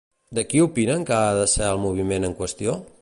[0.37, 2.79] De qui opinen que ha de ser el moviment en qüestió?